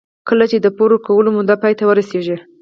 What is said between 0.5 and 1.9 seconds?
چې د پور ورکولو موده پای ته